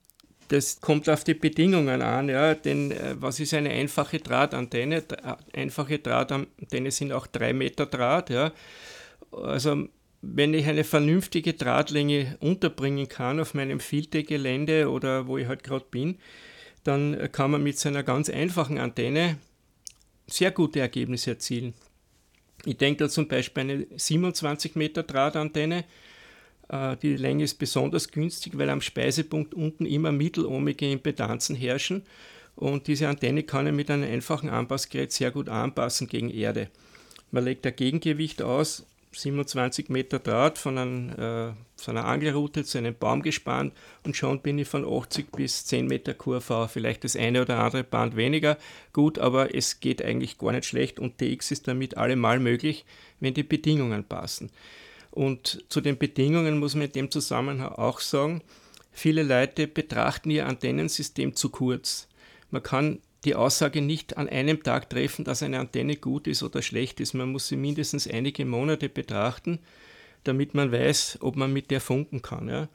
Das 0.48 0.80
kommt 0.80 1.08
auf 1.10 1.24
die 1.24 1.34
Bedingungen 1.34 2.00
an, 2.00 2.28
ja, 2.28 2.54
denn 2.54 2.90
äh, 2.90 3.16
was 3.20 3.38
ist 3.38 3.52
eine 3.52 3.70
einfache 3.70 4.18
Drahtantenne? 4.18 5.04
Einfache 5.52 5.98
Drahtantenne 5.98 6.90
sind 6.90 7.12
auch 7.12 7.26
drei 7.26 7.52
Meter 7.52 7.86
Draht, 7.86 8.30
ja. 8.30 8.52
Also 9.30 9.88
wenn 10.22 10.54
ich 10.54 10.66
eine 10.66 10.84
vernünftige 10.84 11.52
Drahtlänge 11.54 12.36
unterbringen 12.40 13.08
kann 13.08 13.40
auf 13.40 13.54
meinem 13.54 13.78
Filtergelände 13.78 14.90
oder 14.90 15.26
wo 15.26 15.38
ich 15.38 15.46
halt 15.46 15.62
gerade 15.62 15.84
bin, 15.90 16.18
dann 16.82 17.30
kann 17.30 17.50
man 17.50 17.62
mit 17.62 17.78
seiner 17.78 18.02
ganz 18.02 18.30
einfachen 18.30 18.78
Antenne 18.78 19.38
sehr 20.26 20.50
gute 20.50 20.80
Ergebnisse 20.80 21.30
erzielen. 21.30 21.74
Ich 22.64 22.76
denke 22.76 23.04
da 23.04 23.08
zum 23.08 23.28
Beispiel 23.28 23.60
eine 23.62 23.86
27 23.96 24.74
Meter 24.74 25.02
Drahtantenne, 25.02 25.84
die 26.70 27.16
Länge 27.16 27.44
ist 27.44 27.58
besonders 27.58 28.10
günstig, 28.10 28.58
weil 28.58 28.68
am 28.68 28.82
Speisepunkt 28.82 29.54
unten 29.54 29.86
immer 29.86 30.12
mittelohmige 30.12 30.90
Impedanzen 30.90 31.56
herrschen. 31.56 32.02
Und 32.56 32.88
diese 32.88 33.08
Antenne 33.08 33.44
kann 33.44 33.66
ich 33.68 33.72
mit 33.72 33.90
einem 33.90 34.10
einfachen 34.10 34.50
Anpassgerät 34.50 35.12
sehr 35.12 35.30
gut 35.30 35.48
anpassen 35.48 36.08
gegen 36.08 36.28
Erde. 36.28 36.68
Man 37.30 37.44
legt 37.44 37.66
ein 37.66 37.76
Gegengewicht 37.76 38.42
aus, 38.42 38.84
27 39.12 39.88
Meter 39.88 40.18
Draht 40.18 40.58
von, 40.58 40.78
einem, 40.78 41.10
äh, 41.10 41.52
von 41.76 41.96
einer 41.96 42.06
Angelroute 42.06 42.64
zu 42.64 42.78
einem 42.78 42.94
Baum 42.94 43.22
gespannt. 43.22 43.72
Und 44.04 44.16
schon 44.16 44.40
bin 44.40 44.58
ich 44.58 44.68
von 44.68 44.84
80 44.84 45.30
bis 45.32 45.64
10 45.66 45.86
Meter 45.86 46.14
QV, 46.14 46.68
vielleicht 46.68 47.04
das 47.04 47.16
eine 47.16 47.42
oder 47.42 47.58
andere 47.58 47.84
Band 47.84 48.16
weniger. 48.16 48.58
Gut, 48.92 49.18
aber 49.18 49.54
es 49.54 49.80
geht 49.80 50.02
eigentlich 50.02 50.38
gar 50.38 50.52
nicht 50.52 50.66
schlecht. 50.66 50.98
Und 50.98 51.18
TX 51.18 51.50
ist 51.50 51.68
damit 51.68 51.96
allemal 51.96 52.38
möglich, 52.38 52.84
wenn 53.20 53.34
die 53.34 53.42
Bedingungen 53.42 54.04
passen. 54.04 54.50
Und 55.18 55.64
zu 55.68 55.80
den 55.80 55.98
Bedingungen 55.98 56.60
muss 56.60 56.76
man 56.76 56.84
in 56.84 56.92
dem 56.92 57.10
Zusammenhang 57.10 57.72
auch 57.72 57.98
sagen, 57.98 58.40
viele 58.92 59.24
Leute 59.24 59.66
betrachten 59.66 60.30
ihr 60.30 60.46
Antennensystem 60.46 61.34
zu 61.34 61.48
kurz. 61.50 62.06
Man 62.52 62.62
kann 62.62 63.00
die 63.24 63.34
Aussage 63.34 63.82
nicht 63.82 64.16
an 64.16 64.28
einem 64.28 64.62
Tag 64.62 64.88
treffen, 64.88 65.24
dass 65.24 65.42
eine 65.42 65.58
Antenne 65.58 65.96
gut 65.96 66.28
ist 66.28 66.44
oder 66.44 66.62
schlecht 66.62 67.00
ist. 67.00 67.14
Man 67.14 67.32
muss 67.32 67.48
sie 67.48 67.56
mindestens 67.56 68.06
einige 68.06 68.44
Monate 68.44 68.88
betrachten, 68.88 69.58
damit 70.22 70.54
man 70.54 70.70
weiß, 70.70 71.18
ob 71.20 71.34
man 71.34 71.52
mit 71.52 71.72
der 71.72 71.80
funken 71.80 72.22
kann. 72.22 72.48
Ja. 72.48 72.68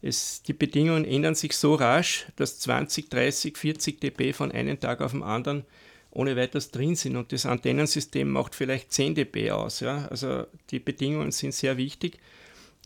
Es, 0.00 0.44
die 0.44 0.52
Bedingungen 0.52 1.04
ändern 1.04 1.34
sich 1.34 1.56
so 1.56 1.74
rasch, 1.74 2.26
dass 2.36 2.60
20, 2.60 3.08
30, 3.08 3.58
40 3.58 4.00
dB 4.00 4.32
von 4.32 4.52
einem 4.52 4.78
Tag 4.78 5.00
auf 5.00 5.10
den 5.10 5.24
anderen 5.24 5.64
ohne 6.12 6.36
weiteres 6.36 6.70
drin 6.70 6.96
sind 6.96 7.16
und 7.16 7.32
das 7.32 7.46
Antennensystem 7.46 8.30
macht 8.30 8.54
vielleicht 8.54 8.92
10 8.92 9.14
dB 9.14 9.50
aus. 9.52 9.80
Ja. 9.80 10.06
Also 10.08 10.46
die 10.70 10.80
Bedingungen 10.80 11.30
sind 11.30 11.54
sehr 11.54 11.76
wichtig 11.76 12.18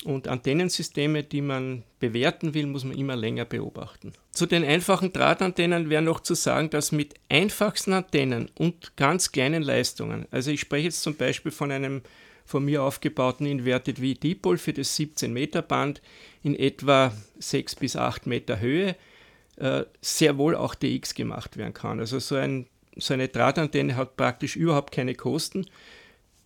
und 0.05 0.29
Antennensysteme, 0.29 1.23
die 1.23 1.41
man 1.41 1.85
bewerten 2.01 2.53
will, 2.53 2.67
muss 2.67 2.85
man 2.85 2.97
immer 2.97 3.17
länger 3.17 3.45
beobachten. 3.45 4.13
Zu 4.33 4.47
den 4.47 4.65
einfachen 4.65 5.13
Drahtantennen 5.13 5.89
wäre 5.89 6.03
noch 6.03 6.21
zu 6.21 6.35
sagen, 6.35 6.69
dass 6.71 6.93
mit 6.93 7.15
einfachsten 7.29 7.93
Antennen 7.93 8.51
und 8.57 8.97
ganz 8.97 9.33
kleinen 9.33 9.63
Leistungen, 9.63 10.27
also 10.31 10.51
ich 10.51 10.61
spreche 10.61 10.87
jetzt 10.87 11.03
zum 11.03 11.17
Beispiel 11.17 11.53
von 11.53 11.71
einem 11.71 12.03
von 12.45 12.63
mir 12.63 12.83
aufgebauten 12.83 13.47
Inverted 13.47 13.99
V 13.99 14.13
Dipol 14.21 14.59
für 14.59 14.75
das 14.75 14.97
17 14.97 15.33
Meter 15.33 15.63
Band 15.63 16.03
in 16.43 16.55
etwa 16.55 17.13
6 17.39 17.77
bis 17.77 17.97
8 17.97 18.27
Meter 18.27 18.61
Höhe, 18.61 18.97
äh, 19.57 19.85
sehr 20.03 20.37
wohl 20.37 20.55
auch 20.55 20.75
DX 20.75 21.15
gemacht 21.15 21.57
werden 21.57 21.73
kann. 21.73 22.01
Also 22.01 22.19
so, 22.19 22.35
ein, 22.35 22.67
so 22.97 23.15
eine 23.15 23.29
Drahtantenne 23.29 23.97
hat 23.97 24.17
praktisch 24.17 24.57
überhaupt 24.57 24.93
keine 24.93 25.15
Kosten. 25.15 25.67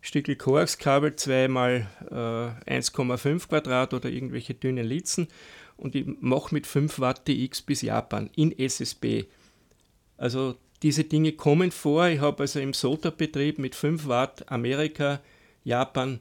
Stückel 0.01 0.37
Koaxkabel 0.37 1.17
2 1.17 1.49
mal 1.49 1.87
äh, 2.11 2.73
1,5 2.73 3.49
Quadrat 3.49 3.95
oder 3.95 4.09
irgendwelche 4.09 4.55
dünnen 4.55 4.87
Litzen 4.87 5.29
und 5.77 5.95
ich 5.95 6.07
mache 6.21 6.55
mit 6.55 6.67
5 6.67 7.01
Watt 7.01 7.27
DX 7.27 7.63
bis 7.63 7.83
Japan 7.83 8.31
in 8.37 8.57
SSB. 8.57 9.25
Also 10.17 10.57
diese 10.83 11.05
Dinge 11.05 11.33
kommen 11.33 11.71
vor. 11.73 12.07
Ich 12.09 12.21
habe 12.21 12.43
also 12.43 12.61
im 12.61 12.73
SOTA-Betrieb 12.73 13.59
mit 13.59 13.75
5 13.75 14.07
Watt 14.07 14.51
Amerika, 14.51 15.21
Japan, 15.65 16.21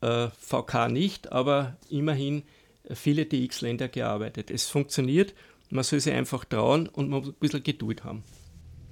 äh, 0.00 0.28
VK 0.38 0.88
nicht, 0.88 1.32
aber 1.32 1.76
immerhin 1.88 2.42
viele 2.92 3.26
DX-Länder 3.26 3.88
gearbeitet. 3.88 4.50
Es 4.50 4.66
funktioniert, 4.66 5.34
man 5.70 5.84
soll 5.84 6.00
sich 6.00 6.12
einfach 6.12 6.44
trauen 6.44 6.88
und 6.88 7.10
man 7.10 7.20
muss 7.20 7.28
ein 7.28 7.34
bisschen 7.34 7.62
Geduld 7.62 8.04
haben. 8.04 8.24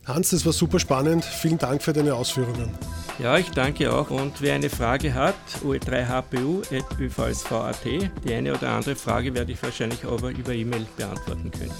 Hans, 0.09 0.31
das 0.31 0.47
war 0.47 0.55
super 0.55 0.81
spannend. 0.81 1.25
Vielen 1.25 1.59
Dank 1.59 1.83
für 1.83 1.93
deine 1.93 2.15
Ausführungen. 2.15 2.71
Ja, 3.19 3.37
ich 3.37 3.51
danke 3.51 3.93
auch. 3.93 4.09
Und 4.11 4.41
wer 4.41 4.55
eine 4.55 4.71
Frage 4.71 5.13
hat, 5.13 5.35
ue3hpu.övsv.at. 5.63 7.85
Die 8.25 8.35
eine 8.35 8.55
oder 8.55 8.71
andere 8.71 8.97
Frage 8.97 9.35
werde 9.35 9.53
ich 9.53 9.63
wahrscheinlich 9.63 10.03
aber 10.05 10.31
über 10.31 10.55
E-Mail 10.55 10.87
beantworten 10.97 11.51
können. 11.51 11.75